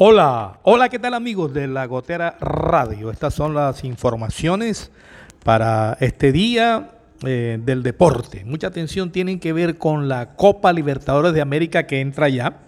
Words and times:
Hola, 0.00 0.60
hola, 0.62 0.88
¿qué 0.90 1.00
tal 1.00 1.14
amigos 1.14 1.52
de 1.52 1.66
la 1.66 1.84
Gotera 1.86 2.36
Radio? 2.40 3.10
Estas 3.10 3.34
son 3.34 3.52
las 3.52 3.82
informaciones 3.82 4.92
para 5.42 5.96
este 5.98 6.30
día 6.30 6.92
eh, 7.26 7.58
del 7.60 7.82
deporte. 7.82 8.44
Mucha 8.44 8.68
atención 8.68 9.10
tienen 9.10 9.40
que 9.40 9.52
ver 9.52 9.76
con 9.76 10.06
la 10.06 10.36
Copa 10.36 10.72
Libertadores 10.72 11.32
de 11.32 11.40
América 11.40 11.88
que 11.88 12.00
entra 12.00 12.28
ya. 12.28 12.58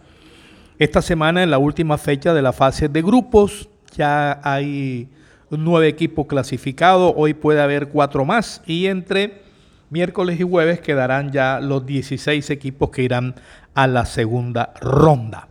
Esta 0.81 1.03
semana 1.03 1.45
en 1.45 1.53
la 1.53 1.59
última 1.59 1.99
fecha 1.99 2.35
de 2.35 2.43
la 2.43 2.53
fase 2.53 2.89
de 2.89 3.01
grupos 3.01 3.69
ya 3.95 4.41
hay 4.43 5.09
nueve 5.51 5.87
equipos 5.87 6.27
clasificados, 6.27 7.15
hoy 7.15 7.35
puede 7.35 7.61
haber 7.61 7.91
cuatro 7.91 8.25
más 8.25 8.61
y 8.67 8.87
entre 8.87 9.43
miércoles 9.89 10.41
y 10.41 10.43
jueves 10.43 10.81
quedarán 10.81 11.31
ya 11.31 11.61
los 11.61 11.87
16 11.87 12.51
equipos 12.51 12.91
que 12.91 13.03
irán 13.03 13.37
a 13.73 13.87
la 13.87 14.05
segunda 14.05 14.75
ronda. 14.81 15.47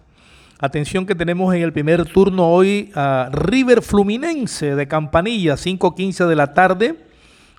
Atención 0.62 1.06
que 1.06 1.16
tenemos 1.16 1.56
en 1.56 1.62
el 1.62 1.72
primer 1.72 2.04
turno 2.04 2.50
hoy 2.50 2.92
a 2.94 3.30
River 3.32 3.82
Fluminense 3.82 4.76
de 4.76 4.90
Campanilla, 4.90 5.54
5.15 5.54 6.28
de 6.28 6.36
la 6.36 6.54
tarde 6.54 6.98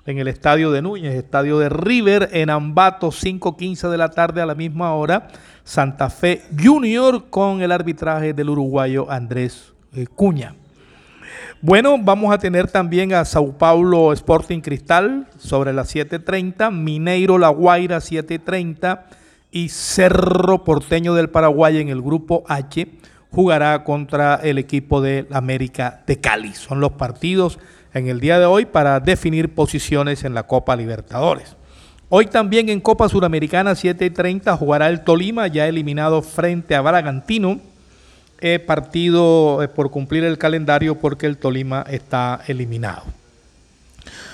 en 0.05 0.19
el 0.19 0.27
estadio 0.27 0.71
de 0.71 0.83
Núñez, 0.83 1.15
estadio 1.15 1.57
de 1.57 1.69
River 1.69 2.29
en 2.31 2.51
Ambato, 2.51 3.07
5.15 3.07 3.89
de 3.89 3.97
la 3.97 4.09
tarde 4.09 4.39
a 4.39 4.45
la 4.45 4.53
misma 4.53 4.93
hora. 4.93 5.29
Santa 5.63 6.11
Fe 6.11 6.43
Junior 6.55 7.27
con 7.31 7.63
el 7.63 7.71
arbitraje 7.71 8.35
del 8.35 8.51
uruguayo 8.51 9.09
Andrés 9.09 9.73
eh, 9.95 10.05
Cuña. 10.05 10.53
Bueno, 11.59 11.97
vamos 11.99 12.31
a 12.31 12.37
tener 12.37 12.69
también 12.69 13.15
a 13.15 13.25
Sao 13.25 13.57
Paulo 13.57 14.13
Sporting 14.13 14.59
Cristal 14.59 15.27
sobre 15.39 15.73
las 15.73 15.95
7.30, 15.95 16.71
Mineiro 16.71 17.39
La 17.39 17.49
Guaira 17.49 17.97
7.30 17.97 19.20
y 19.51 19.69
Cerro 19.69 20.63
Porteño 20.63 21.13
del 21.13 21.29
Paraguay 21.29 21.77
en 21.77 21.89
el 21.89 22.01
grupo 22.01 22.43
H 22.47 22.87
jugará 23.31 23.83
contra 23.83 24.35
el 24.35 24.57
equipo 24.57 25.01
de 25.01 25.27
América 25.31 26.01
de 26.07 26.19
Cali. 26.19 26.53
Son 26.53 26.79
los 26.79 26.93
partidos 26.93 27.59
en 27.93 28.07
el 28.07 28.19
día 28.19 28.39
de 28.39 28.45
hoy 28.45 28.65
para 28.65 28.99
definir 28.99 29.53
posiciones 29.53 30.23
en 30.23 30.33
la 30.33 30.43
Copa 30.43 30.75
Libertadores. 30.75 31.55
Hoy 32.09 32.25
también 32.25 32.69
en 32.69 32.81
Copa 32.81 33.07
Suramericana 33.07 33.71
7:30 33.73 34.57
jugará 34.57 34.89
el 34.89 35.03
Tolima, 35.03 35.47
ya 35.47 35.67
eliminado 35.67 36.21
frente 36.21 36.75
a 36.75 36.81
Bragantino. 36.81 37.59
He 38.41 38.59
partido 38.59 39.61
eh, 39.61 39.67
por 39.67 39.91
cumplir 39.91 40.23
el 40.23 40.37
calendario 40.37 40.99
porque 40.99 41.25
el 41.25 41.37
Tolima 41.37 41.85
está 41.89 42.41
eliminado. 42.47 43.03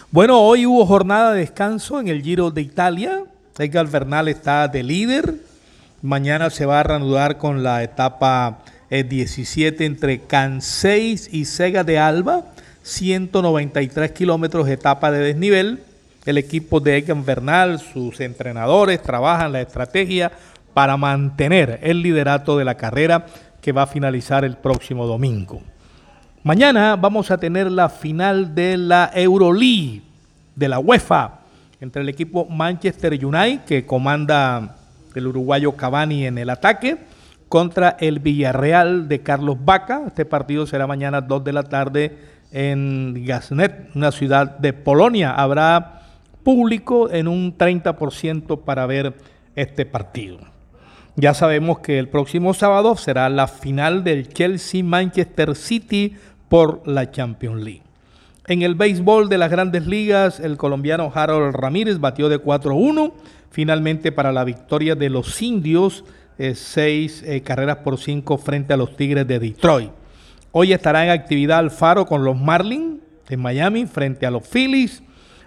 Bueno, 0.09 0.39
hoy 0.39 0.65
hubo 0.65 0.85
jornada 0.85 1.33
de 1.33 1.41
descanso 1.41 1.99
en 1.99 2.07
el 2.07 2.23
Giro 2.23 2.49
de 2.49 2.61
Italia. 2.61 3.23
Edgar 3.59 3.88
Bernal 3.88 4.27
está 4.27 4.67
de 4.67 4.83
líder. 4.83 5.36
Mañana 6.02 6.50
se 6.50 6.66
va 6.66 6.80
a 6.80 6.83
reanudar 6.83 7.38
con 7.38 7.64
la 7.64 7.83
etapa 7.83 8.59
17 8.89 9.83
eh, 9.83 9.88
entre 9.88 10.22
Canseis 10.22 11.27
y 11.31 11.45
Sega 11.45 11.83
de 11.83 11.97
Alba. 11.97 12.45
193 12.83 14.11
kilómetros 14.11 14.69
etapa 14.69 15.11
de 15.11 15.19
desnivel. 15.19 15.83
El 16.25 16.38
equipo 16.38 16.80
de 16.80 16.97
Edgar 16.97 17.23
Bernal, 17.23 17.80
sus 17.80 18.19
entrenadores, 18.19 19.02
trabajan 19.02 19.53
la 19.53 19.61
estrategia 19.61 20.31
para 20.73 20.95
mantener 20.95 21.80
el 21.81 22.02
liderato 22.02 22.58
de 22.58 22.66
la 22.66 22.75
carrera 22.75 23.25
que 23.61 23.71
va 23.71 23.83
a 23.83 23.88
finalizar 23.88 24.45
el 24.45 24.55
próximo 24.55 25.08
domingo. 25.08 25.61
Mañana 26.44 26.95
vamos 26.95 27.31
a 27.31 27.38
tener 27.38 27.71
la 27.71 27.89
final 27.89 28.53
de 28.53 28.77
la 28.77 29.09
Euroleague 29.14 30.03
de 30.55 30.67
la 30.69 30.80
UEFA 30.80 31.46
entre 31.80 32.02
el 32.02 32.09
equipo 32.09 32.45
Manchester 32.45 33.14
United, 33.14 33.66
que 33.66 33.86
comanda 33.86 34.78
el 35.16 35.28
uruguayo 35.28 35.75
Cavani 35.75 36.25
en 36.25 36.38
el 36.38 36.50
ataque, 36.50 36.97
contra 37.50 37.97
el 38.00 38.20
Villarreal 38.20 39.08
de 39.08 39.22
Carlos 39.22 39.58
Vaca. 39.64 40.03
Este 40.08 40.25
partido 40.25 40.67
será 40.67 40.88
mañana 40.88 41.22
2 41.22 41.44
de 41.44 41.53
la 41.53 41.64
tarde 41.64 42.17
en 42.52 43.25
Gasnet, 43.25 43.89
una 43.95 44.11
ciudad 44.11 44.58
de 44.58 44.73
Polonia. 44.73 45.31
Habrá 45.31 46.02
público 46.44 47.10
en 47.10 47.27
un 47.27 47.58
30% 47.58 48.64
para 48.64 48.86
ver 48.86 49.16
este 49.55 49.86
partido. 49.86 50.39
Ya 51.16 51.33
sabemos 51.33 51.80
que 51.80 51.98
el 51.99 52.10
próximo 52.10 52.54
sábado 52.54 52.95
será 52.95 53.27
la 53.30 53.48
final 53.48 54.04
del 54.04 54.30
Chelsea-Manchester 54.30 55.55
City 55.55 56.16
por 56.48 56.87
la 56.87 57.10
Champions 57.11 57.64
League. 57.64 57.86
En 58.49 58.61
el 58.61 58.75
béisbol 58.75 59.27
de 59.27 59.37
las 59.37 59.52
grandes 59.52 59.87
ligas, 59.87 60.39
el 60.39 60.55
colombiano 60.55 61.11
Harold 61.13 61.53
Ramírez 61.53 61.99
batió 61.99 62.30
de 62.30 62.41
4-1, 62.41 63.11
finalmente 63.52 64.13
para 64.13 64.31
la 64.31 64.45
victoria 64.45 64.95
de 64.95 65.09
los 65.09 65.41
indios, 65.41 66.05
eh, 66.37 66.55
seis 66.55 67.23
eh, 67.23 67.41
carreras 67.41 67.80
por 67.80 67.97
cinco 67.97 68.37
frente 68.37 68.73
a 68.73 68.77
los 68.77 68.95
Tigres 68.95 69.27
de 69.27 69.39
Detroit. 69.39 69.91
Hoy 70.53 70.71
estará 70.71 71.03
en 71.03 71.09
actividad 71.09 71.59
Alfaro 71.59 72.05
con 72.05 72.23
los 72.23 72.37
Marlins 72.37 73.02
de 73.27 73.36
Miami 73.36 73.86
frente 73.86 74.25
a 74.25 74.31
los 74.31 74.47
Phillies. 74.47 75.03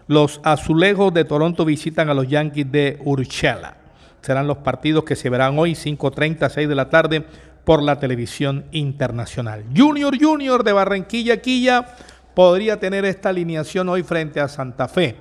Los 0.06 0.38
Azulejos 0.44 1.14
de 1.14 1.24
Toronto 1.24 1.64
visitan 1.64 2.10
a 2.10 2.14
los 2.14 2.28
Yankees 2.28 2.70
de 2.70 2.98
Urshela. 3.02 3.78
Serán 4.20 4.46
los 4.46 4.58
partidos 4.58 5.04
que 5.04 5.16
se 5.16 5.30
verán 5.30 5.58
hoy 5.58 5.72
5.30, 5.72 6.50
6 6.50 6.68
de 6.68 6.74
la 6.74 6.90
tarde 6.90 7.24
por 7.64 7.82
la 7.82 7.98
televisión 7.98 8.66
internacional. 8.72 9.64
Junior 9.74 10.14
Junior 10.20 10.64
de 10.64 10.72
Barranquilla, 10.74 11.40
Quilla 11.40 11.86
podría 12.40 12.80
tener 12.80 13.04
esta 13.04 13.28
alineación 13.28 13.90
hoy 13.90 14.02
frente 14.02 14.40
a 14.40 14.48
Santa 14.48 14.88
Fe. 14.88 15.14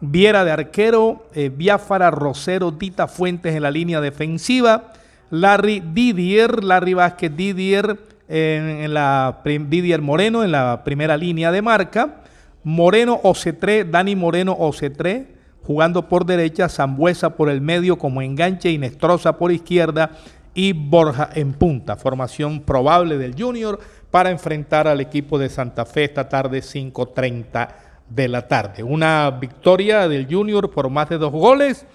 Viera 0.00 0.44
de 0.44 0.52
arquero, 0.52 1.26
eh, 1.34 1.50
Biafara, 1.52 2.12
Rosero, 2.12 2.70
Dita 2.70 3.08
Fuentes 3.08 3.56
en 3.56 3.64
la 3.64 3.72
línea 3.72 4.00
defensiva, 4.00 4.92
Larry 5.30 5.82
Didier, 5.92 6.62
Larry 6.62 6.94
Vázquez 6.94 7.34
Didier 7.34 7.98
Didier 8.28 10.00
Moreno 10.00 10.44
en 10.44 10.52
la 10.52 10.82
primera 10.84 11.16
línea 11.16 11.50
de 11.50 11.60
marca, 11.60 12.20
Moreno 12.62 13.18
Ocetré, 13.24 13.82
Dani 13.82 14.14
Moreno 14.14 14.56
Ocetré, 14.56 15.26
jugando 15.64 16.08
por 16.08 16.24
derecha, 16.24 16.68
Zambuesa 16.68 17.30
por 17.30 17.50
el 17.50 17.60
medio 17.60 17.98
como 17.98 18.22
enganche 18.22 18.70
y 18.70 18.78
por 19.36 19.50
izquierda 19.50 20.12
y 20.54 20.72
Borja 20.72 21.30
en 21.34 21.52
punta. 21.52 21.96
Formación 21.96 22.60
probable 22.60 23.18
del 23.18 23.40
Junior 23.40 23.78
para 24.10 24.30
enfrentar 24.30 24.88
al 24.88 25.00
equipo 25.00 25.38
de 25.38 25.48
Santa 25.48 25.84
Fe 25.84 26.04
esta 26.04 26.28
tarde 26.28 26.60
5.30 26.60 27.68
de 28.08 28.28
la 28.28 28.48
tarde. 28.48 28.82
Una 28.82 29.30
victoria 29.30 30.08
del 30.08 30.26
Junior 30.28 30.70
por 30.70 30.90
más 30.90 31.08
de 31.08 31.18
dos 31.18 31.32
goles 31.32 31.86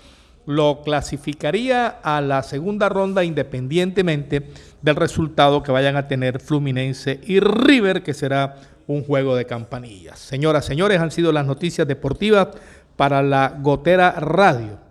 lo 0.46 0.82
clasificaría 0.84 1.88
a 1.88 2.22
la 2.22 2.44
segunda 2.44 2.88
ronda 2.88 3.24
independientemente 3.24 4.48
del 4.82 4.96
resultado 4.96 5.64
que 5.64 5.72
vayan 5.72 5.96
a 5.96 6.08
tener 6.08 6.40
Fluminense 6.40 7.20
y 7.26 7.40
River, 7.40 8.04
que 8.04 8.14
será 8.14 8.58
un 8.88 9.04
juego 9.04 9.36
de 9.36 9.46
campanillas. 9.46 10.20
Señoras, 10.20 10.66
señores, 10.66 11.02
han 11.02 11.10
sido 11.10 11.32
las 11.32 11.48
noticias 11.48 11.88
deportivas 11.88 12.50
para 12.96 13.24
la 13.24 13.58
Gotera 13.60 14.12
Radio 14.12 14.85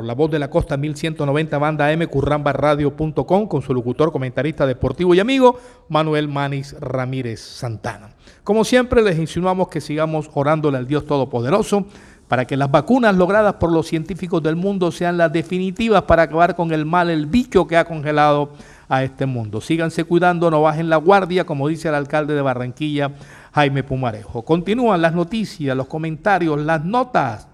por 0.00 0.06
la 0.06 0.14
voz 0.14 0.30
de 0.30 0.38
la 0.38 0.48
costa 0.48 0.78
1190 0.78 1.58
banda 1.58 1.92
M 1.92 2.06
currambaradio.com 2.06 3.46
con 3.46 3.60
su 3.60 3.74
locutor, 3.74 4.10
comentarista 4.10 4.66
deportivo 4.66 5.14
y 5.14 5.20
amigo 5.20 5.60
Manuel 5.90 6.26
Manis 6.26 6.74
Ramírez 6.80 7.40
Santana. 7.40 8.08
Como 8.42 8.64
siempre 8.64 9.02
les 9.02 9.18
insinuamos 9.18 9.68
que 9.68 9.82
sigamos 9.82 10.30
orándole 10.32 10.78
al 10.78 10.86
Dios 10.86 11.04
Todopoderoso 11.04 11.84
para 12.28 12.46
que 12.46 12.56
las 12.56 12.70
vacunas 12.70 13.14
logradas 13.14 13.56
por 13.56 13.70
los 13.70 13.88
científicos 13.88 14.42
del 14.42 14.56
mundo 14.56 14.90
sean 14.90 15.18
las 15.18 15.30
definitivas 15.34 16.04
para 16.04 16.22
acabar 16.22 16.56
con 16.56 16.72
el 16.72 16.86
mal, 16.86 17.10
el 17.10 17.26
bicho 17.26 17.66
que 17.66 17.76
ha 17.76 17.84
congelado 17.84 18.52
a 18.88 19.04
este 19.04 19.26
mundo. 19.26 19.60
Síganse 19.60 20.04
cuidando, 20.04 20.50
no 20.50 20.62
bajen 20.62 20.88
la 20.88 20.96
guardia, 20.96 21.44
como 21.44 21.68
dice 21.68 21.88
el 21.88 21.94
alcalde 21.94 22.32
de 22.32 22.40
Barranquilla, 22.40 23.10
Jaime 23.52 23.82
Pumarejo. 23.82 24.46
Continúan 24.46 25.02
las 25.02 25.12
noticias, 25.12 25.76
los 25.76 25.88
comentarios, 25.88 26.58
las 26.58 26.86
notas 26.86 27.49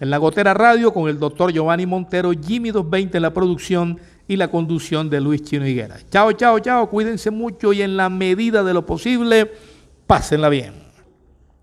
en 0.00 0.10
la 0.10 0.18
Gotera 0.18 0.54
Radio 0.54 0.92
con 0.92 1.08
el 1.08 1.18
doctor 1.18 1.52
Giovanni 1.52 1.86
Montero, 1.86 2.32
Jimmy 2.32 2.70
220 2.70 3.18
en 3.18 3.22
la 3.22 3.32
producción 3.32 3.98
y 4.28 4.36
la 4.36 4.50
conducción 4.50 5.08
de 5.08 5.20
Luis 5.20 5.42
Chino 5.42 5.66
Higuera. 5.66 5.96
Chao, 6.10 6.32
chao, 6.32 6.58
chao, 6.58 6.90
cuídense 6.90 7.30
mucho 7.30 7.72
y 7.72 7.82
en 7.82 7.96
la 7.96 8.08
medida 8.08 8.62
de 8.62 8.74
lo 8.74 8.84
posible, 8.84 9.50
pásenla 10.06 10.48
bien. 10.48 10.85